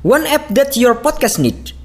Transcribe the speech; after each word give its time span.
One 0.00 0.24
app 0.24 0.48
that 0.56 0.80
your 0.80 0.96
podcast 0.96 1.36
need. 1.36 1.76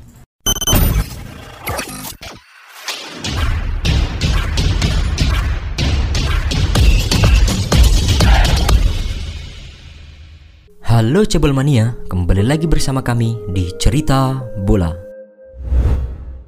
Halo 10.87 11.27
Cebol 11.27 11.51
Mania, 11.51 11.91
kembali 12.07 12.47
lagi 12.47 12.71
bersama 12.71 13.03
kami 13.03 13.35
di 13.51 13.75
Cerita 13.75 14.39
Bola. 14.63 15.04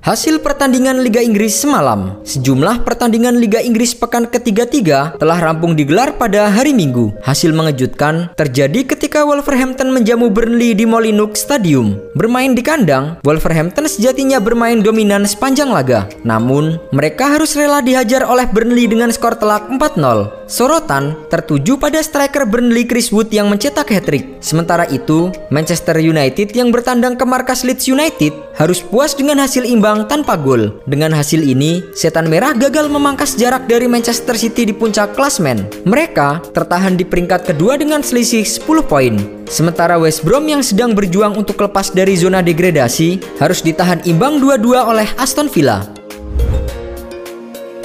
Hasil 0.07 0.39
pertandingan 0.39 1.03
Liga 1.03 1.19
Inggris 1.19 1.51
semalam, 1.51 2.23
sejumlah 2.23 2.87
pertandingan 2.87 3.43
Liga 3.43 3.59
Inggris 3.59 3.91
pekan 3.91 4.23
ketiga-tiga 4.23 5.11
telah 5.19 5.35
rampung 5.35 5.75
digelar 5.75 6.15
pada 6.15 6.47
hari 6.47 6.71
Minggu. 6.71 7.11
Hasil 7.27 7.51
mengejutkan 7.51 8.31
terjadi 8.39 8.87
ketika 8.87 9.27
Wolverhampton 9.27 9.91
menjamu 9.91 10.31
Burnley 10.31 10.79
di 10.79 10.87
Molineux 10.87 11.35
Stadium. 11.35 11.99
Bermain 12.15 12.55
di 12.55 12.63
kandang, 12.63 13.19
Wolverhampton 13.27 13.83
sejatinya 13.91 14.39
bermain 14.39 14.79
dominan 14.79 15.27
sepanjang 15.27 15.75
laga. 15.75 16.07
Namun, 16.23 16.79
mereka 16.95 17.27
harus 17.27 17.59
rela 17.59 17.83
dihajar 17.83 18.23
oleh 18.23 18.47
Burnley 18.47 18.87
dengan 18.87 19.11
skor 19.11 19.35
telak 19.35 19.67
4-0. 19.67 20.36
Sorotan 20.47 21.27
tertuju 21.27 21.75
pada 21.75 21.99
striker 21.99 22.47
Burnley 22.47 22.87
Chris 22.87 23.11
Wood 23.11 23.27
yang 23.35 23.51
mencetak 23.51 23.91
hat-trick. 23.91 24.39
Sementara 24.39 24.87
itu, 24.87 25.27
Manchester 25.51 25.99
United 25.99 26.55
yang 26.55 26.71
bertandang 26.71 27.19
ke 27.19 27.27
markas 27.27 27.67
Leeds 27.67 27.91
United 27.91 28.31
harus 28.55 28.79
puas 28.79 29.11
dengan 29.11 29.43
hasil 29.43 29.67
imbang 29.67 30.07
tanpa 30.07 30.39
gol. 30.39 30.79
Dengan 30.87 31.11
hasil 31.11 31.43
ini, 31.43 31.83
Setan 31.91 32.31
Merah 32.31 32.55
gagal 32.55 32.87
memangkas 32.87 33.35
jarak 33.35 33.67
dari 33.67 33.91
Manchester 33.91 34.39
City 34.39 34.63
di 34.63 34.71
puncak 34.71 35.19
klasmen. 35.19 35.67
Mereka 35.83 36.55
tertahan 36.55 36.95
di 36.95 37.03
peringkat 37.03 37.51
kedua 37.51 37.75
dengan 37.75 37.99
selisih 37.99 38.47
10 38.47 38.87
poin. 38.87 39.19
Sementara 39.51 39.99
West 39.99 40.23
Brom 40.23 40.47
yang 40.47 40.63
sedang 40.63 40.95
berjuang 40.95 41.35
untuk 41.35 41.59
lepas 41.59 41.91
dari 41.91 42.15
zona 42.15 42.39
degradasi 42.39 43.39
harus 43.43 43.59
ditahan 43.59 43.99
imbang 44.07 44.39
2-2 44.39 44.79
oleh 44.79 45.07
Aston 45.19 45.51
Villa. 45.51 45.96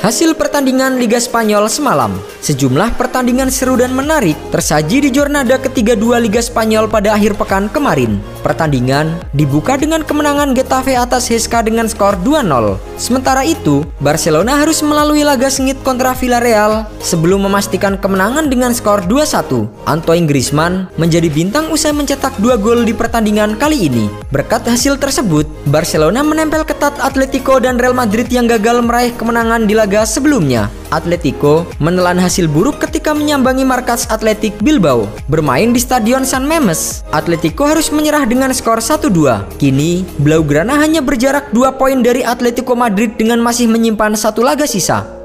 Hasil 0.03 0.35
pertandingan 0.35 0.99
Liga 0.99 1.23
Spanyol 1.23 1.71
semalam 1.71 2.11
Sejumlah 2.43 2.99
pertandingan 2.99 3.55
seru 3.55 3.79
dan 3.79 3.95
menarik 3.95 4.35
tersaji 4.51 4.99
di 4.99 5.15
jornada 5.15 5.63
ketiga 5.63 5.95
dua 5.95 6.19
Liga 6.19 6.43
Spanyol 6.43 6.91
pada 6.91 7.15
akhir 7.15 7.39
pekan 7.39 7.71
kemarin. 7.71 8.19
Pertandingan 8.43 9.23
dibuka 9.31 9.79
dengan 9.79 10.03
kemenangan 10.03 10.59
Getafe 10.59 10.99
atas 10.99 11.31
Heska 11.31 11.63
dengan 11.63 11.87
skor 11.87 12.19
2-0. 12.19 12.83
Sementara 12.99 13.47
itu, 13.47 13.87
Barcelona 14.03 14.59
harus 14.59 14.83
melalui 14.83 15.23
laga 15.23 15.47
sengit 15.47 15.79
kontra 15.87 16.19
Villarreal 16.19 16.91
sebelum 16.99 17.47
memastikan 17.47 17.95
kemenangan 17.95 18.51
dengan 18.51 18.75
skor 18.75 19.07
2-1. 19.07 19.87
Antoine 19.87 20.27
Griezmann 20.27 20.91
menjadi 20.99 21.31
bintang 21.31 21.71
usai 21.71 21.95
mencetak 21.95 22.35
dua 22.43 22.59
gol 22.59 22.83
di 22.83 22.91
pertandingan 22.91 23.55
kali 23.55 23.87
ini. 23.87 24.11
Berkat 24.35 24.67
hasil 24.67 24.99
tersebut, 24.99 25.47
Barcelona 25.63 26.27
menempel 26.27 26.67
ketat 26.67 26.99
Atletico 26.99 27.63
dan 27.63 27.79
Real 27.79 27.95
Madrid 27.95 28.27
yang 28.35 28.51
gagal 28.51 28.83
meraih 28.83 29.15
kemenangan 29.15 29.63
di 29.63 29.79
laga 29.79 30.03
sebelumnya. 30.03 30.67
Atletico 30.91 31.71
menelan 31.79 32.19
hasil 32.19 32.51
buruk 32.51 32.83
ketika 32.83 33.15
menyambangi 33.15 33.63
markas 33.63 34.11
Atletik 34.11 34.59
Bilbao. 34.59 35.07
Bermain 35.31 35.71
di 35.71 35.79
Stadion 35.79 36.27
San 36.27 36.51
Memes, 36.51 37.07
Atletico 37.15 37.63
harus 37.63 37.95
menyerah 37.95 38.27
dengan 38.27 38.51
skor 38.51 38.83
1-2. 38.83 39.63
Kini, 39.63 40.03
Blaugrana 40.19 40.75
hanya 40.83 40.99
berjarak 40.99 41.55
2 41.55 41.79
poin 41.79 42.03
dari 42.03 42.27
Atletico 42.27 42.75
Madrid 42.75 43.15
dengan 43.15 43.39
masih 43.39 43.71
menyimpan 43.71 44.19
satu 44.19 44.43
laga 44.43 44.67
sisa. 44.67 45.22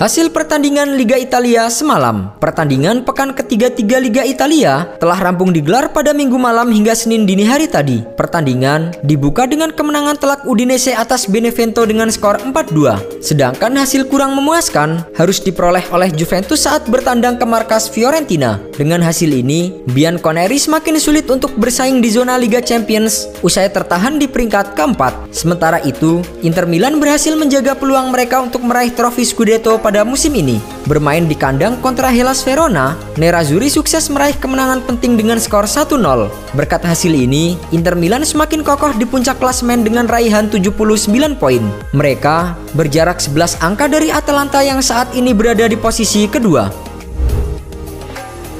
Hasil 0.00 0.32
pertandingan 0.32 0.96
Liga 0.96 1.20
Italia 1.20 1.68
semalam. 1.68 2.32
Pertandingan 2.40 3.04
pekan 3.04 3.36
ketiga-tiga 3.36 4.00
Liga 4.00 4.24
Italia 4.24 4.96
telah 4.96 5.20
rampung 5.20 5.52
digelar 5.52 5.92
pada 5.92 6.16
minggu 6.16 6.40
malam 6.40 6.72
hingga 6.72 6.96
Senin 6.96 7.28
dini 7.28 7.44
hari 7.44 7.68
tadi. 7.68 8.00
Pertandingan 8.16 8.96
dibuka 9.04 9.44
dengan 9.44 9.68
kemenangan 9.68 10.16
telak 10.16 10.40
Udinese 10.48 10.96
atas 10.96 11.28
Benevento 11.28 11.84
dengan 11.84 12.08
skor 12.08 12.40
4-2. 12.40 13.19
Sedangkan 13.20 13.76
hasil 13.76 14.08
kurang 14.08 14.32
memuaskan 14.32 15.04
harus 15.12 15.44
diperoleh 15.44 15.84
oleh 15.92 16.08
Juventus 16.08 16.64
saat 16.64 16.88
bertandang 16.88 17.36
ke 17.36 17.44
markas 17.44 17.84
Fiorentina. 17.92 18.56
Dengan 18.72 19.04
hasil 19.04 19.28
ini, 19.28 19.76
Bianconeri 19.92 20.56
semakin 20.56 20.96
sulit 20.96 21.28
untuk 21.28 21.52
bersaing 21.60 22.00
di 22.00 22.08
zona 22.08 22.40
Liga 22.40 22.64
Champions 22.64 23.28
usai 23.44 23.68
tertahan 23.68 24.16
di 24.16 24.24
peringkat 24.24 24.72
keempat. 24.72 25.36
Sementara 25.36 25.84
itu, 25.84 26.24
Inter 26.40 26.64
Milan 26.64 26.96
berhasil 26.96 27.36
menjaga 27.36 27.76
peluang 27.76 28.08
mereka 28.08 28.40
untuk 28.40 28.64
meraih 28.64 28.88
trofi 28.96 29.28
Scudetto 29.28 29.76
pada 29.76 30.00
musim 30.00 30.32
ini. 30.32 30.56
Bermain 30.88 31.28
di 31.28 31.36
kandang 31.36 31.76
kontra 31.84 32.08
Hellas 32.08 32.40
Verona, 32.40 32.96
Nerazzurri 33.20 33.68
sukses 33.68 34.08
meraih 34.08 34.34
kemenangan 34.40 34.80
penting 34.88 35.20
dengan 35.20 35.36
skor 35.36 35.68
1-0. 35.68 36.00
Berkat 36.56 36.82
hasil 36.88 37.12
ini, 37.12 37.60
Inter 37.68 37.92
Milan 37.92 38.24
semakin 38.24 38.64
kokoh 38.64 38.96
di 38.96 39.04
puncak 39.04 39.36
klasmen 39.36 39.84
dengan 39.84 40.08
raihan 40.08 40.48
79 40.48 41.36
poin. 41.36 41.60
Mereka 41.92 42.56
berjarak 42.72 43.09
11 43.18 43.58
angka 43.64 43.90
dari 43.90 44.14
Atalanta 44.14 44.62
yang 44.62 44.78
saat 44.78 45.10
ini 45.18 45.34
berada 45.34 45.66
di 45.66 45.74
posisi 45.74 46.28
kedua. 46.30 46.89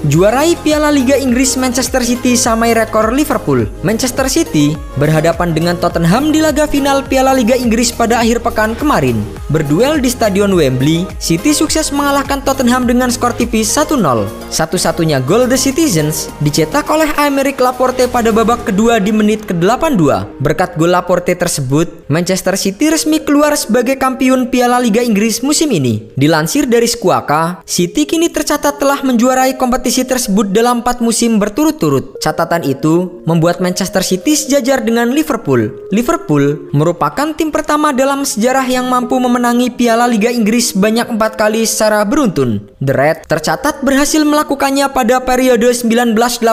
Juarai 0.08 0.56
Piala 0.64 0.88
Liga 0.88 1.12
Inggris 1.12 1.60
Manchester 1.60 2.00
City 2.00 2.32
samai 2.32 2.72
rekor 2.72 3.12
Liverpool. 3.12 3.68
Manchester 3.84 4.32
City 4.32 4.72
berhadapan 4.96 5.52
dengan 5.52 5.76
Tottenham 5.76 6.32
di 6.32 6.40
laga 6.40 6.64
final 6.64 7.04
Piala 7.04 7.36
Liga 7.36 7.52
Inggris 7.52 7.92
pada 7.92 8.16
akhir 8.16 8.40
pekan 8.40 8.72
kemarin. 8.72 9.20
Berduel 9.52 10.00
di 10.00 10.08
Stadion 10.08 10.56
Wembley, 10.56 11.04
City 11.20 11.52
sukses 11.52 11.92
mengalahkan 11.92 12.40
Tottenham 12.40 12.88
dengan 12.88 13.12
skor 13.12 13.36
tipis 13.36 13.68
1-0. 13.76 14.00
Satu-satunya 14.48 15.20
gol 15.20 15.44
The 15.44 15.60
Citizens 15.60 16.32
dicetak 16.40 16.88
oleh 16.88 17.12
Aymeric 17.20 17.60
Laporte 17.60 18.08
pada 18.08 18.32
babak 18.32 18.72
kedua 18.72 19.04
di 19.04 19.12
menit 19.12 19.44
ke-82. 19.44 20.40
Berkat 20.40 20.80
gol 20.80 20.96
Laporte 20.96 21.36
tersebut, 21.36 22.08
Manchester 22.08 22.56
City 22.56 22.88
resmi 22.88 23.20
keluar 23.20 23.52
sebagai 23.52 24.00
kampiun 24.00 24.48
Piala 24.48 24.80
Liga 24.80 25.04
Inggris 25.04 25.44
musim 25.44 25.68
ini. 25.68 26.08
Dilansir 26.16 26.64
dari 26.64 26.88
Squawka, 26.88 27.60
City 27.68 28.08
kini 28.08 28.32
tercatat 28.32 28.80
telah 28.80 29.04
menjuarai 29.04 29.60
kompetisi 29.60 29.89
kompetisi 29.90 30.06
tersebut 30.06 30.54
dalam 30.54 30.86
4 30.86 31.02
musim 31.02 31.42
berturut-turut. 31.42 32.22
Catatan 32.22 32.62
itu 32.62 33.26
membuat 33.26 33.58
Manchester 33.58 34.06
City 34.06 34.38
sejajar 34.38 34.86
dengan 34.86 35.10
Liverpool. 35.10 35.90
Liverpool 35.90 36.70
merupakan 36.70 37.34
tim 37.34 37.50
pertama 37.50 37.90
dalam 37.90 38.22
sejarah 38.22 38.62
yang 38.70 38.86
mampu 38.86 39.18
memenangi 39.18 39.74
Piala 39.74 40.06
Liga 40.06 40.30
Inggris 40.30 40.78
banyak 40.78 41.10
empat 41.10 41.34
kali 41.34 41.66
secara 41.66 42.06
beruntun. 42.06 42.70
The 42.78 42.94
Red 42.94 43.26
tercatat 43.26 43.82
berhasil 43.82 44.22
melakukannya 44.22 44.94
pada 44.94 45.18
periode 45.26 45.74
1981 45.74 46.46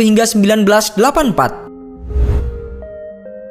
hingga 0.00 0.24
1984. 0.24 1.67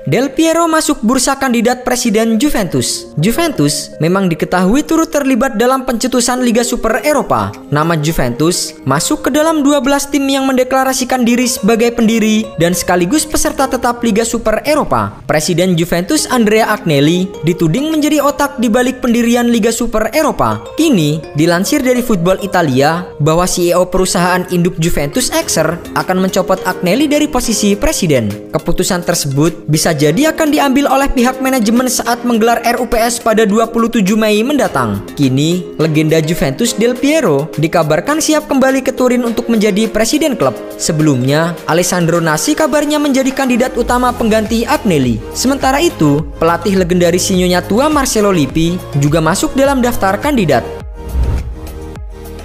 Del 0.08 0.32
Piero 0.32 0.72
masuk 0.72 1.04
bursa 1.04 1.36
kandidat 1.36 1.84
presiden 1.84 2.40
Juventus. 2.40 3.12
Juventus 3.20 3.92
memang 4.00 4.32
diketahui 4.32 4.80
turut 4.88 5.12
terlibat 5.12 5.60
dalam 5.60 5.84
pencetusan 5.84 6.48
Liga 6.48 6.64
Super 6.64 7.04
Eropa. 7.04 7.52
Nama 7.76 8.00
Juventus 8.00 8.72
masuk 8.88 9.28
ke 9.28 9.30
dalam 9.36 9.68
12 9.68 9.84
tim 10.08 10.24
yang 10.32 10.48
mendeklarasikan 10.48 11.28
diri 11.28 11.44
sebagai 11.44 11.92
pendiri 11.92 12.48
dan 12.56 12.72
sekaligus 12.72 13.28
peserta 13.28 13.68
tetap 13.68 14.00
Liga 14.00 14.24
Super 14.24 14.64
Eropa. 14.64 15.12
Presiden 15.28 15.76
Juventus 15.76 16.24
Andrea 16.32 16.72
Agnelli 16.72 17.28
dituding 17.44 17.92
menjadi 17.92 18.24
otak 18.24 18.64
di 18.64 18.72
balik 18.72 19.04
pendirian 19.04 19.52
Liga 19.52 19.76
Super 19.76 20.08
Eropa. 20.16 20.64
Kini, 20.80 21.20
dilansir 21.36 21.84
dari 21.84 22.00
Football 22.00 22.48
Italia 22.48 23.04
bahwa 23.20 23.44
CEO 23.44 23.84
perusahaan 23.92 24.48
induk 24.56 24.80
Juventus 24.80 25.36
Exer 25.36 25.76
akan 26.00 26.24
mencopot 26.24 26.64
Agnelli 26.64 27.12
dari 27.12 27.28
posisi 27.28 27.76
presiden. 27.76 28.32
Keputusan 28.56 29.04
tersebut 29.04 29.68
bisa 29.68 29.97
jadi 29.98 30.30
akan 30.30 30.54
diambil 30.54 30.86
oleh 30.86 31.10
pihak 31.10 31.42
manajemen 31.42 31.90
saat 31.90 32.22
menggelar 32.22 32.62
RUPS 32.62 33.18
pada 33.18 33.50
27 33.50 34.06
Mei 34.14 34.46
mendatang. 34.46 35.02
Kini, 35.18 35.66
legenda 35.82 36.22
Juventus 36.22 36.78
Del 36.78 36.94
Piero 36.94 37.50
dikabarkan 37.58 38.22
siap 38.22 38.46
kembali 38.46 38.86
ke 38.86 38.94
Turin 38.94 39.26
untuk 39.26 39.50
menjadi 39.50 39.90
presiden 39.90 40.38
klub. 40.38 40.54
Sebelumnya, 40.78 41.58
Alessandro 41.66 42.22
Nasi 42.22 42.54
kabarnya 42.54 43.02
menjadi 43.02 43.34
kandidat 43.34 43.74
utama 43.74 44.14
pengganti 44.14 44.70
Agnelli. 44.70 45.18
Sementara 45.34 45.82
itu, 45.82 46.22
pelatih 46.38 46.78
legendaris 46.78 47.26
Sinyonya 47.34 47.66
tua 47.66 47.90
Marcelo 47.90 48.30
Lippi 48.30 48.78
juga 49.02 49.18
masuk 49.18 49.58
dalam 49.58 49.82
daftar 49.82 50.22
kandidat. 50.22 50.62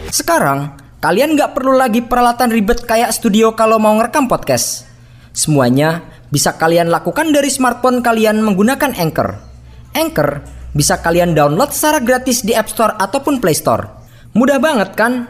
Sekarang, 0.09 0.73
kalian 1.05 1.37
nggak 1.37 1.53
perlu 1.53 1.77
lagi 1.77 2.01
peralatan 2.01 2.49
ribet 2.49 2.89
kayak 2.89 3.13
studio 3.13 3.53
kalau 3.53 3.77
mau 3.77 3.93
ngerekam 4.01 4.25
podcast. 4.25 4.89
Semuanya 5.33 6.12
bisa 6.33 6.57
kalian 6.57 6.89
lakukan 6.89 7.29
dari 7.31 7.53
smartphone 7.53 8.01
kalian 8.01 8.41
menggunakan 8.41 8.97
Anchor. 8.97 9.37
Anchor 9.93 10.41
bisa 10.73 11.05
kalian 11.05 11.37
download 11.37 11.69
secara 11.77 12.01
gratis 12.01 12.41
di 12.41 12.57
App 12.57 12.73
Store 12.73 12.97
ataupun 12.97 13.39
Play 13.39 13.53
Store. 13.53 13.85
Mudah 14.33 14.57
banget 14.57 14.97
kan? 14.97 15.29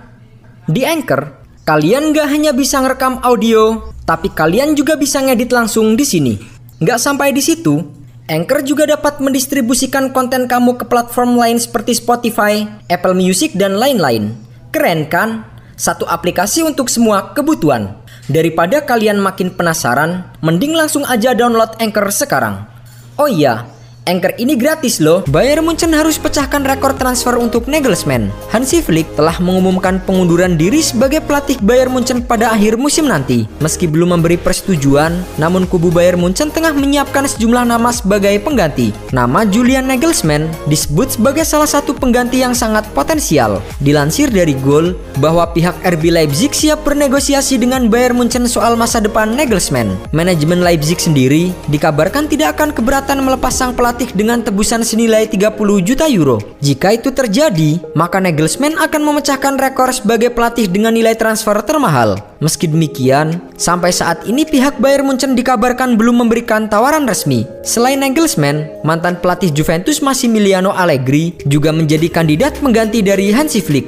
Di 0.70 0.86
Anchor, 0.86 1.42
kalian 1.66 2.14
gak 2.14 2.30
hanya 2.30 2.54
bisa 2.54 2.78
ngerekam 2.78 3.18
audio, 3.26 3.90
tapi 4.06 4.30
kalian 4.30 4.78
juga 4.78 4.94
bisa 4.94 5.18
ngedit 5.18 5.50
langsung 5.50 5.98
di 5.98 6.06
sini. 6.06 6.38
Gak 6.78 7.02
sampai 7.02 7.34
di 7.34 7.42
situ, 7.42 7.82
Anchor 8.30 8.62
juga 8.62 8.86
dapat 8.86 9.18
mendistribusikan 9.18 10.14
konten 10.14 10.46
kamu 10.46 10.78
ke 10.78 10.86
platform 10.86 11.34
lain 11.34 11.58
seperti 11.58 11.98
Spotify, 11.98 12.62
Apple 12.86 13.18
Music, 13.18 13.58
dan 13.58 13.74
lain-lain. 13.74 14.38
Keren 14.70 15.10
kan? 15.10 15.42
Satu 15.74 16.06
aplikasi 16.06 16.62
untuk 16.62 16.86
semua 16.86 17.34
kebutuhan. 17.34 18.01
Daripada 18.32 18.80
kalian 18.88 19.20
makin 19.20 19.52
penasaran, 19.52 20.24
mending 20.40 20.72
langsung 20.72 21.04
aja 21.04 21.36
download 21.36 21.76
Anchor 21.76 22.08
sekarang. 22.08 22.64
Oh 23.20 23.28
iya, 23.28 23.68
Anchor 24.02 24.34
ini 24.34 24.58
gratis 24.58 24.98
loh. 24.98 25.22
Bayern 25.30 25.62
Munchen 25.62 25.94
harus 25.94 26.18
pecahkan 26.18 26.66
rekor 26.66 26.98
transfer 26.98 27.38
untuk 27.38 27.70
Nagelsmann. 27.70 28.34
Hansi 28.50 28.82
Flick 28.82 29.06
telah 29.14 29.38
mengumumkan 29.38 30.02
pengunduran 30.02 30.58
diri 30.58 30.82
sebagai 30.82 31.22
pelatih 31.22 31.54
Bayern 31.62 31.94
Munchen 31.94 32.18
pada 32.18 32.50
akhir 32.50 32.74
musim 32.74 33.06
nanti. 33.06 33.46
Meski 33.62 33.86
belum 33.86 34.18
memberi 34.18 34.34
persetujuan, 34.34 35.38
namun 35.38 35.70
kubu 35.70 35.94
Bayern 35.94 36.18
Munchen 36.18 36.50
tengah 36.50 36.74
menyiapkan 36.74 37.30
sejumlah 37.30 37.62
nama 37.62 37.94
sebagai 37.94 38.34
pengganti. 38.42 38.90
Nama 39.14 39.46
Julian 39.46 39.86
Nagelsmann 39.86 40.50
disebut 40.66 41.14
sebagai 41.14 41.46
salah 41.46 41.70
satu 41.70 41.94
pengganti 41.94 42.42
yang 42.42 42.58
sangat 42.58 42.82
potensial. 42.98 43.62
Dilansir 43.78 44.34
dari 44.34 44.58
Gol 44.58 44.98
bahwa 45.22 45.46
pihak 45.54 45.78
RB 45.78 46.10
Leipzig 46.10 46.50
siap 46.50 46.82
bernegosiasi 46.82 47.54
dengan 47.54 47.86
Bayern 47.86 48.18
Munchen 48.18 48.50
soal 48.50 48.74
masa 48.74 48.98
depan 48.98 49.38
Nagelsmann. 49.38 49.94
Manajemen 50.10 50.58
Leipzig 50.58 50.98
sendiri 50.98 51.54
dikabarkan 51.70 52.26
tidak 52.26 52.58
akan 52.58 52.74
keberatan 52.74 53.22
melepas 53.22 53.54
sang 53.54 53.70
pelatih 53.70 53.91
pelatih 53.92 54.16
dengan 54.16 54.40
tebusan 54.40 54.80
senilai 54.80 55.28
30 55.28 55.52
juta 55.84 56.08
euro. 56.08 56.40
Jika 56.64 56.96
itu 56.96 57.12
terjadi, 57.12 57.76
maka 57.92 58.24
Nagelsmann 58.24 58.80
akan 58.80 59.04
memecahkan 59.04 59.60
rekor 59.60 59.92
sebagai 59.92 60.32
pelatih 60.32 60.64
dengan 60.64 60.96
nilai 60.96 61.12
transfer 61.12 61.60
termahal. 61.60 62.16
Meski 62.40 62.72
demikian, 62.72 63.52
sampai 63.60 63.92
saat 63.92 64.24
ini 64.24 64.48
pihak 64.48 64.80
Bayern 64.80 65.12
Munchen 65.12 65.36
dikabarkan 65.36 66.00
belum 66.00 66.24
memberikan 66.24 66.72
tawaran 66.72 67.04
resmi. 67.04 67.44
Selain 67.68 68.00
Nagelsmann, 68.00 68.80
mantan 68.80 69.20
pelatih 69.20 69.52
Juventus 69.52 70.00
Massimiliano 70.00 70.72
Allegri 70.72 71.36
juga 71.44 71.68
menjadi 71.68 72.08
kandidat 72.08 72.64
mengganti 72.64 73.04
dari 73.04 73.28
Hansi 73.28 73.60
Flick. 73.60 73.84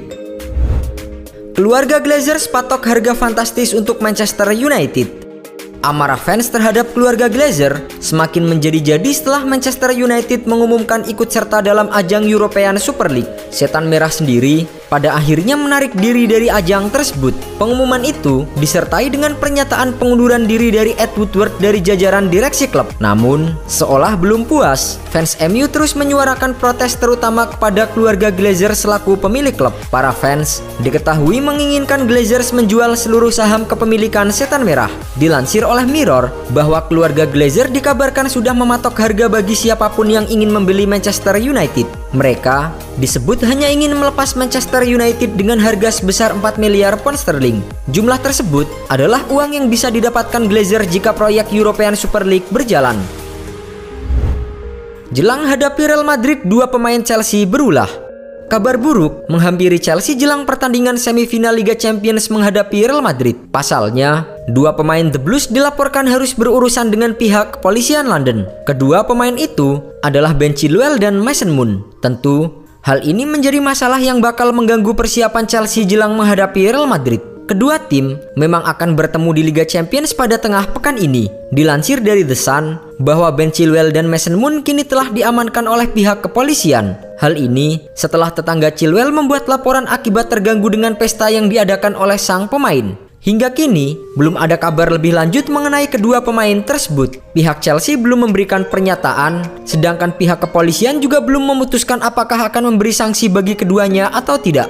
Keluarga 1.57 1.97
Glazers 1.97 2.45
patok 2.45 2.85
harga 2.85 3.17
fantastis 3.17 3.73
untuk 3.73 4.05
Manchester 4.05 4.53
United. 4.53 5.24
Amarah 5.85 6.17
fans 6.17 6.49
terhadap 6.49 6.97
keluarga 6.97 7.29
Glazer 7.29 7.77
semakin 8.01 8.49
menjadi-jadi 8.49 9.05
setelah 9.13 9.45
Manchester 9.45 9.93
United 9.93 10.49
mengumumkan 10.49 11.05
ikut 11.05 11.29
serta 11.29 11.61
dalam 11.61 11.93
ajang 11.93 12.25
European 12.25 12.81
Super 12.81 13.13
League. 13.13 13.29
Setan 13.53 13.93
Merah 13.93 14.09
sendiri 14.09 14.65
pada 14.95 15.19
akhirnya 15.19 15.59
menarik 15.59 15.91
diri 15.99 16.31
dari 16.31 16.47
ajang 16.47 16.87
tersebut. 16.87 17.35
Pengumuman 17.59 18.07
itu 18.07 18.47
disertai 18.63 19.11
dengan 19.11 19.35
pernyataan 19.35 19.99
pengunduran 19.99 20.47
diri 20.47 20.71
dari 20.71 20.95
Ed 20.95 21.11
Woodward 21.19 21.51
dari 21.59 21.83
jajaran 21.83 22.31
direksi 22.31 22.71
klub. 22.71 22.87
Namun, 23.03 23.59
seolah 23.67 24.15
belum 24.15 24.47
puas, 24.47 25.03
fans 25.11 25.35
MU 25.51 25.67
terus 25.67 25.99
menyuarakan 25.99 26.55
protes 26.55 26.95
terutama 26.95 27.51
kepada 27.51 27.91
keluarga 27.91 28.31
Glazer 28.31 28.71
selaku 28.71 29.19
pemilik 29.19 29.51
klub. 29.51 29.75
Para 29.91 30.15
fans 30.15 30.63
diketahui 30.87 31.43
menginginkan 31.43 32.07
Glazers 32.07 32.55
menjual 32.55 32.95
seluruh 32.95 33.35
saham 33.35 33.67
kepemilikan 33.67 34.31
Setan 34.31 34.63
Merah. 34.63 34.93
Dilansir 35.19 35.67
oleh 35.67 35.83
Mirror 35.91 36.31
bahwa 36.55 36.79
keluarga 36.87 37.27
Glazer 37.27 37.67
dikabarkan 37.67 38.31
sudah 38.31 38.55
mematok 38.55 38.95
harga 38.95 39.27
bagi 39.27 39.59
siapa 39.59 39.91
pun 39.91 40.07
yang 40.07 40.31
ingin 40.31 40.55
membeli 40.55 40.87
Manchester 40.87 41.35
United. 41.43 41.91
Mereka 42.15 42.71
disebut 42.99 43.43
hanya 43.47 43.71
ingin 43.71 43.95
melepas 43.95 44.39
Manchester 44.39 44.87
United 44.87 45.35
dengan 45.35 45.59
harga 45.59 45.91
sebesar 45.91 46.31
4 46.35 46.63
miliar 46.63 46.99
pound 47.01 47.19
sterling. 47.19 47.61
Jumlah 47.91 48.21
tersebut 48.23 48.67
adalah 48.91 49.23
uang 49.31 49.57
yang 49.59 49.67
bisa 49.67 49.91
didapatkan 49.91 50.47
Glazer 50.47 50.83
jika 50.87 51.15
proyek 51.15 51.51
European 51.51 51.99
Super 51.99 52.23
League 52.23 52.47
berjalan. 52.51 52.99
Jelang 55.15 55.47
hadapi 55.47 55.83
Real 55.87 56.03
Madrid, 56.03 56.43
dua 56.43 56.67
pemain 56.67 56.99
Chelsea 56.99 57.47
berulah. 57.47 57.87
Kabar 58.45 58.77
buruk 58.77 59.25
menghampiri 59.31 59.81
Chelsea 59.81 60.19
jelang 60.19 60.45
pertandingan 60.45 61.01
semifinal 61.01 61.57
Liga 61.57 61.73
Champions 61.73 62.29
menghadapi 62.29 62.85
Real 62.85 63.01
Madrid. 63.01 63.39
Pasalnya, 63.49 64.29
dua 64.51 64.77
pemain 64.77 65.07
The 65.07 65.17
Blues 65.23 65.49
dilaporkan 65.49 66.05
harus 66.11 66.37
berurusan 66.37 66.93
dengan 66.93 67.17
pihak 67.17 67.59
kepolisian 67.59 68.11
London. 68.11 68.45
Kedua 68.69 69.07
pemain 69.09 69.33
itu 69.39 69.81
adalah 70.05 70.37
Ben 70.37 70.53
Chilwell 70.53 71.01
dan 71.01 71.23
Mason 71.23 71.55
Moon. 71.55 71.83
Tentu, 72.05 72.64
hal 72.85 73.01
ini 73.01 73.25
menjadi 73.25 73.59
masalah 73.65 73.99
yang 73.99 74.21
bakal 74.21 74.53
mengganggu 74.53 74.93
persiapan 74.93 75.49
Chelsea 75.49 75.89
jelang 75.89 76.13
menghadapi 76.15 76.69
Real 76.69 76.85
Madrid. 76.85 77.19
Kedua 77.45 77.77
tim 77.77 78.17
memang 78.41 78.65
akan 78.65 78.97
bertemu 78.97 79.29
di 79.37 79.43
Liga 79.53 79.65
Champions 79.69 80.17
pada 80.17 80.41
tengah 80.41 80.65
pekan 80.73 80.97
ini. 80.97 81.29
Dilansir 81.53 82.01
dari 82.01 82.25
The 82.25 82.33
Sun 82.33 82.81
bahwa 83.05 83.29
Ben 83.37 83.53
Chilwell 83.53 83.93
dan 83.93 84.09
Mason 84.09 84.41
Moon 84.41 84.65
kini 84.65 84.81
telah 84.81 85.13
diamankan 85.13 85.69
oleh 85.69 85.85
pihak 85.93 86.25
kepolisian. 86.25 86.97
Hal 87.21 87.37
ini 87.37 87.85
setelah 87.93 88.33
tetangga 88.33 88.73
Chilwell 88.73 89.13
membuat 89.13 89.45
laporan 89.45 89.85
akibat 89.85 90.33
terganggu 90.33 90.73
dengan 90.73 90.97
pesta 90.97 91.29
yang 91.29 91.53
diadakan 91.53 91.93
oleh 92.01 92.17
sang 92.17 92.49
pemain. 92.49 92.97
Hingga 93.25 93.57
kini, 93.57 93.97
belum 94.21 94.37
ada 94.37 94.61
kabar 94.61 94.93
lebih 94.93 95.17
lanjut 95.17 95.49
mengenai 95.49 95.89
kedua 95.89 96.21
pemain 96.21 96.61
tersebut. 96.61 97.25
Pihak 97.33 97.65
Chelsea 97.65 97.97
belum 97.97 98.29
memberikan 98.29 98.69
pernyataan, 98.69 99.65
sedangkan 99.65 100.13
pihak 100.13 100.45
kepolisian 100.45 101.01
juga 101.01 101.25
belum 101.25 101.41
memutuskan 101.41 102.05
apakah 102.05 102.37
akan 102.53 102.77
memberi 102.77 102.93
sanksi 102.93 103.33
bagi 103.33 103.57
keduanya 103.57 104.13
atau 104.13 104.37
tidak. 104.37 104.69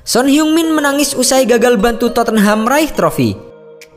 Son 0.00 0.24
Heung-min 0.24 0.72
menangis 0.72 1.12
usai 1.12 1.44
gagal 1.44 1.76
bantu 1.76 2.08
Tottenham 2.08 2.64
raih 2.64 2.88
trofi. 2.88 3.36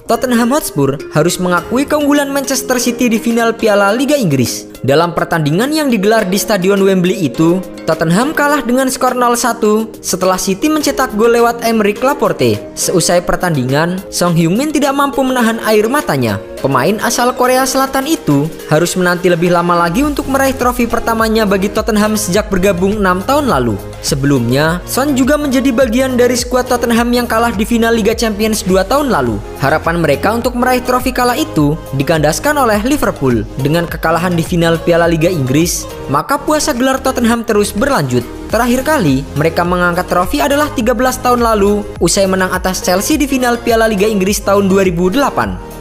Tottenham 0.03 0.51
Hotspur 0.51 0.99
harus 1.15 1.39
mengakui 1.39 1.87
keunggulan 1.87 2.27
Manchester 2.27 2.75
City 2.75 3.07
di 3.07 3.23
final 3.23 3.55
Piala 3.55 3.95
Liga 3.95 4.19
Inggris. 4.19 4.70
Dalam 4.81 5.13
pertandingan 5.13 5.69
yang 5.69 5.93
digelar 5.93 6.25
di 6.25 6.41
Stadion 6.41 6.81
Wembley 6.81 7.13
itu, 7.29 7.61
Tottenham 7.85 8.33
kalah 8.33 8.65
dengan 8.65 8.89
skor 8.89 9.13
0-1 9.13 10.01
setelah 10.01 10.41
City 10.41 10.73
mencetak 10.73 11.13
gol 11.13 11.37
lewat 11.37 11.61
Emerick 11.61 12.01
Laporte. 12.01 12.57
Seusai 12.73 13.21
pertandingan, 13.21 14.01
Song 14.09 14.33
Heung-min 14.33 14.73
tidak 14.73 14.97
mampu 14.97 15.21
menahan 15.21 15.61
air 15.69 15.85
matanya. 15.85 16.41
Pemain 16.61 16.93
asal 17.01 17.33
Korea 17.33 17.65
Selatan 17.65 18.05
itu 18.05 18.45
harus 18.69 18.93
menanti 18.93 19.33
lebih 19.33 19.49
lama 19.49 19.73
lagi 19.85 20.05
untuk 20.05 20.29
meraih 20.29 20.53
trofi 20.53 20.85
pertamanya 20.85 21.41
bagi 21.41 21.73
Tottenham 21.73 22.13
sejak 22.13 22.53
bergabung 22.53 23.01
6 23.01 23.25
tahun 23.25 23.49
lalu. 23.49 23.77
Sebelumnya, 24.05 24.77
Son 24.85 25.17
juga 25.17 25.41
menjadi 25.41 25.73
bagian 25.73 26.17
dari 26.17 26.37
skuad 26.37 26.69
Tottenham 26.69 27.09
yang 27.13 27.25
kalah 27.25 27.53
di 27.53 27.65
final 27.65 27.97
Liga 27.97 28.13
Champions 28.13 28.61
2 28.65 28.81
tahun 28.85 29.09
lalu. 29.09 29.41
Harapan 29.57 30.05
mereka 30.05 30.37
untuk 30.37 30.53
meraih 30.53 30.85
trofi 30.85 31.09
kala 31.09 31.33
itu 31.33 31.73
dikandaskan 31.97 32.53
oleh 32.61 32.81
Liverpool 32.85 33.41
dengan 33.61 33.89
kekalahan 33.89 34.37
di 34.37 34.45
final 34.45 34.70
Piala 34.79 35.09
Liga 35.09 35.27
Inggris, 35.27 35.83
maka 36.07 36.39
puasa 36.39 36.71
gelar 36.71 37.01
Tottenham 37.03 37.43
terus 37.43 37.75
berlanjut. 37.75 38.23
Terakhir 38.53 38.85
kali 38.85 39.25
mereka 39.35 39.65
mengangkat 39.65 40.05
trofi 40.11 40.39
adalah 40.43 40.69
13 40.71 40.93
tahun 41.23 41.41
lalu 41.43 41.83
usai 41.97 42.27
menang 42.27 42.53
atas 42.53 42.85
Chelsea 42.85 43.17
di 43.17 43.25
final 43.25 43.57
Piala 43.59 43.89
Liga 43.89 44.05
Inggris 44.05 44.43
tahun 44.43 44.69
2008. 44.69 45.71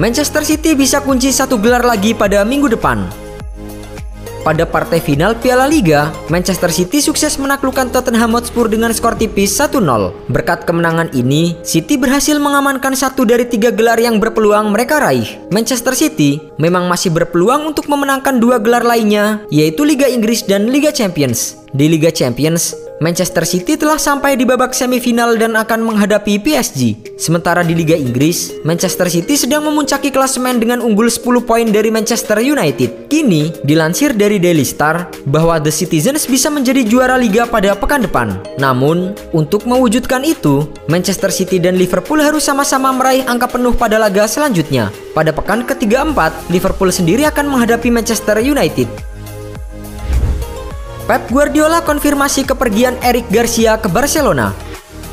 Manchester 0.00 0.42
City 0.42 0.72
bisa 0.74 1.04
kunci 1.04 1.30
satu 1.30 1.60
gelar 1.60 1.84
lagi 1.86 2.16
pada 2.16 2.42
minggu 2.42 2.72
depan. 2.72 3.21
Pada 4.42 4.66
partai 4.66 4.98
final 4.98 5.38
Piala 5.38 5.70
Liga, 5.70 6.10
Manchester 6.26 6.66
City 6.74 6.98
sukses 6.98 7.38
menaklukkan 7.38 7.94
Tottenham 7.94 8.34
Hotspur 8.34 8.66
dengan 8.66 8.90
skor 8.90 9.14
tipis 9.14 9.54
1-0. 9.54 9.78
Berkat 10.34 10.66
kemenangan 10.66 11.14
ini, 11.14 11.54
City 11.62 11.94
berhasil 11.94 12.42
mengamankan 12.42 12.98
satu 12.98 13.22
dari 13.22 13.46
tiga 13.46 13.70
gelar 13.70 14.02
yang 14.02 14.18
berpeluang 14.18 14.74
mereka 14.74 14.98
raih. 14.98 15.38
Manchester 15.54 15.94
City 15.94 16.42
memang 16.58 16.90
masih 16.90 17.14
berpeluang 17.14 17.70
untuk 17.70 17.86
memenangkan 17.86 18.42
dua 18.42 18.58
gelar 18.58 18.82
lainnya, 18.82 19.46
yaitu 19.46 19.86
Liga 19.86 20.10
Inggris 20.10 20.42
dan 20.42 20.66
Liga 20.74 20.90
Champions. 20.90 21.62
Di 21.70 21.86
Liga 21.86 22.10
Champions, 22.10 22.74
Manchester 23.02 23.42
City 23.42 23.74
telah 23.74 23.98
sampai 23.98 24.38
di 24.38 24.46
babak 24.46 24.70
semifinal 24.70 25.34
dan 25.34 25.58
akan 25.58 25.82
menghadapi 25.82 26.38
PSG. 26.38 27.10
Sementara 27.18 27.66
di 27.66 27.74
Liga 27.74 27.98
Inggris, 27.98 28.54
Manchester 28.62 29.10
City 29.10 29.34
sedang 29.34 29.66
memuncaki 29.66 30.14
klasemen 30.14 30.62
dengan 30.62 30.78
unggul 30.78 31.10
10 31.10 31.42
poin 31.42 31.66
dari 31.66 31.90
Manchester 31.90 32.38
United. 32.38 33.10
Kini, 33.10 33.50
dilansir 33.66 34.14
dari 34.14 34.38
Daily 34.38 34.62
Star 34.62 35.10
bahwa 35.26 35.58
The 35.58 35.74
Citizens 35.74 36.30
bisa 36.30 36.46
menjadi 36.46 36.86
juara 36.86 37.18
liga 37.18 37.42
pada 37.42 37.74
pekan 37.74 38.06
depan. 38.06 38.38
Namun, 38.62 39.18
untuk 39.34 39.66
mewujudkan 39.66 40.22
itu, 40.22 40.70
Manchester 40.86 41.34
City 41.34 41.58
dan 41.58 41.74
Liverpool 41.74 42.22
harus 42.22 42.46
sama-sama 42.46 42.94
meraih 42.94 43.26
angka 43.26 43.50
penuh 43.58 43.74
pada 43.74 43.98
laga 43.98 44.30
selanjutnya. 44.30 44.94
Pada 45.10 45.34
pekan 45.34 45.66
ketiga-empat, 45.66 46.54
Liverpool 46.54 46.94
sendiri 46.94 47.26
akan 47.26 47.50
menghadapi 47.50 47.90
Manchester 47.90 48.38
United. 48.38 49.11
Pep 51.12 51.28
Guardiola 51.28 51.84
konfirmasi 51.84 52.48
kepergian 52.48 52.96
Eric 53.04 53.28
Garcia 53.28 53.76
ke 53.76 53.84
Barcelona. 53.84 54.48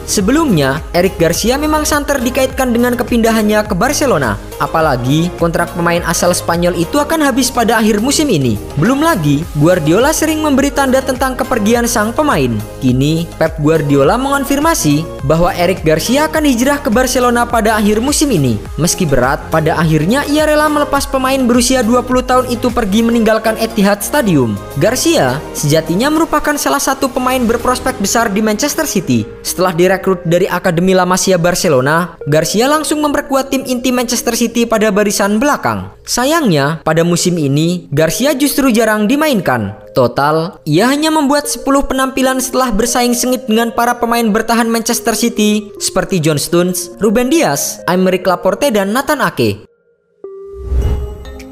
Sebelumnya, 0.07 0.79
Eric 0.95 1.19
Garcia 1.19 1.59
memang 1.59 1.83
santer 1.83 2.23
dikaitkan 2.23 2.71
dengan 2.71 2.95
kepindahannya 2.95 3.67
ke 3.67 3.75
Barcelona. 3.75 4.39
Apalagi 4.59 5.31
kontrak 5.39 5.71
pemain 5.73 6.03
asal 6.03 6.35
Spanyol 6.35 6.75
itu 6.75 6.99
akan 6.99 7.23
habis 7.23 7.47
pada 7.47 7.79
akhir 7.79 8.03
musim 8.03 8.27
ini. 8.27 8.59
Belum 8.75 8.99
lagi, 8.99 9.41
Guardiola 9.55 10.11
sering 10.11 10.43
memberi 10.43 10.69
tanda 10.69 10.99
tentang 10.99 11.39
kepergian 11.39 11.87
sang 11.87 12.11
pemain. 12.11 12.51
Kini, 12.83 13.23
Pep 13.39 13.55
Guardiola 13.63 14.19
mengonfirmasi 14.19 15.23
bahwa 15.23 15.55
Eric 15.55 15.83
Garcia 15.87 16.27
akan 16.27 16.43
hijrah 16.43 16.79
ke 16.83 16.91
Barcelona 16.91 17.47
pada 17.47 17.79
akhir 17.79 18.03
musim 18.03 18.29
ini. 18.35 18.59
Meski 18.75 19.07
berat, 19.07 19.39
pada 19.47 19.79
akhirnya 19.79 20.27
ia 20.27 20.43
rela 20.43 20.67
melepas 20.67 21.07
pemain 21.07 21.39
berusia 21.47 21.79
20 21.81 22.05
tahun 22.27 22.45
itu 22.51 22.67
pergi 22.69 23.01
meninggalkan 23.01 23.55
Etihad 23.57 24.03
Stadium. 24.03 24.59
Garcia 24.75 25.39
sejatinya 25.55 26.11
merupakan 26.11 26.55
salah 26.59 26.83
satu 26.83 27.07
pemain 27.07 27.39
berprospek 27.39 27.95
besar 28.03 28.27
di 28.27 28.43
Manchester 28.43 28.83
City. 28.83 29.23
Setelah 29.39 29.71
direkrut 29.71 30.19
dari 30.27 30.45
Akademi 30.51 30.91
La 30.91 31.07
Masia 31.07 31.39
Barcelona, 31.39 32.19
Garcia 32.27 32.67
langsung 32.67 32.99
memperkuat 32.99 33.51
tim 33.51 33.63
inti 33.63 33.95
Manchester 33.95 34.35
City 34.49 34.65
pada 34.65 34.89
barisan 34.89 35.37
belakang. 35.37 35.93
Sayangnya, 36.09 36.81
pada 36.81 37.05
musim 37.05 37.37
ini, 37.37 37.85
Garcia 37.93 38.33
justru 38.33 38.73
jarang 38.73 39.05
dimainkan. 39.05 39.77
Total, 39.93 40.57
ia 40.65 40.89
hanya 40.89 41.13
membuat 41.13 41.45
10 41.45 41.61
penampilan 41.85 42.41
setelah 42.41 42.73
bersaing 42.73 43.13
sengit 43.13 43.45
dengan 43.45 43.69
para 43.69 44.01
pemain 44.01 44.25
bertahan 44.25 44.65
Manchester 44.65 45.13
City 45.13 45.69
seperti 45.77 46.17
John 46.17 46.41
Stones, 46.41 46.89
Ruben 46.97 47.29
Dias, 47.29 47.77
Aymeric 47.85 48.25
Laporte, 48.25 48.73
dan 48.73 48.89
Nathan 48.89 49.21
Ake. 49.21 49.69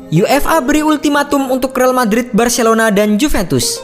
UEFA 0.10 0.58
beri 0.66 0.82
ultimatum 0.82 1.54
untuk 1.54 1.78
Real 1.78 1.94
Madrid, 1.94 2.34
Barcelona, 2.34 2.90
dan 2.90 3.22
Juventus. 3.22 3.78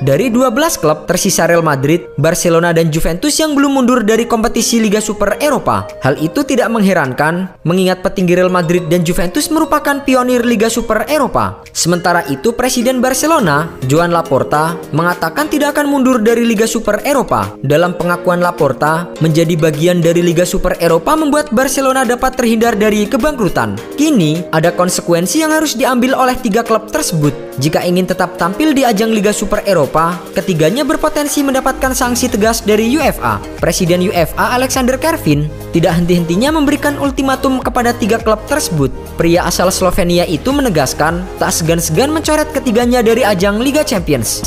Dari 0.00 0.32
12 0.32 0.80
klub 0.80 1.04
tersisa 1.04 1.44
Real 1.44 1.60
Madrid, 1.60 2.08
Barcelona 2.16 2.72
dan 2.72 2.88
Juventus 2.88 3.36
yang 3.36 3.52
belum 3.52 3.76
mundur 3.76 4.00
dari 4.00 4.24
kompetisi 4.24 4.80
Liga 4.80 4.96
Super 4.96 5.36
Eropa. 5.44 5.84
Hal 6.00 6.16
itu 6.16 6.40
tidak 6.40 6.72
mengherankan 6.72 7.52
mengingat 7.68 8.00
petinggi 8.00 8.32
Real 8.32 8.48
Madrid 8.48 8.88
dan 8.88 9.04
Juventus 9.04 9.52
merupakan 9.52 10.00
pionir 10.00 10.40
Liga 10.40 10.72
Super 10.72 11.04
Eropa. 11.04 11.60
Sementara 11.76 12.24
itu 12.32 12.56
Presiden 12.56 13.04
Barcelona, 13.04 13.76
Joan 13.92 14.08
Laporta, 14.08 14.80
mengatakan 14.96 15.52
tidak 15.52 15.76
akan 15.76 15.92
mundur 15.92 16.16
dari 16.24 16.48
Liga 16.48 16.64
Super 16.64 17.04
Eropa. 17.04 17.52
Dalam 17.60 17.92
pengakuan 17.92 18.40
Laporta, 18.40 19.12
menjadi 19.20 19.52
bagian 19.60 20.00
dari 20.00 20.24
Liga 20.24 20.48
Super 20.48 20.80
Eropa 20.80 21.12
membuat 21.12 21.52
Barcelona 21.52 22.08
dapat 22.08 22.40
terhindar 22.40 22.72
dari 22.72 23.04
kebangkrutan. 23.04 23.76
Kini, 24.00 24.48
ada 24.48 24.72
konsekuensi 24.72 25.44
yang 25.44 25.52
harus 25.52 25.76
diambil 25.76 26.16
oleh 26.16 26.40
tiga 26.40 26.64
klub 26.64 26.88
tersebut 26.88 27.36
jika 27.60 27.84
ingin 27.84 28.08
tetap 28.08 28.40
tampil 28.40 28.72
di 28.72 28.88
ajang 28.88 29.12
Liga 29.12 29.36
Super 29.36 29.60
Eropa 29.68 29.89
Eropa, 29.90 30.22
ketiganya 30.38 30.86
berpotensi 30.86 31.42
mendapatkan 31.42 31.90
sanksi 31.90 32.30
tegas 32.30 32.62
dari 32.62 32.94
UEFA. 32.94 33.42
Presiden 33.58 34.06
UEFA 34.06 34.54
Alexander 34.54 34.94
Kervin 34.94 35.50
tidak 35.74 35.98
henti-hentinya 35.98 36.54
memberikan 36.54 36.94
ultimatum 37.02 37.58
kepada 37.58 37.90
tiga 37.90 38.22
klub 38.22 38.38
tersebut. 38.46 38.94
Pria 39.18 39.50
asal 39.50 39.66
Slovenia 39.74 40.22
itu 40.30 40.54
menegaskan 40.54 41.26
tak 41.42 41.50
segan-segan 41.50 42.14
mencoret 42.14 42.46
ketiganya 42.54 43.02
dari 43.02 43.26
ajang 43.26 43.58
Liga 43.58 43.82
Champions. 43.82 44.46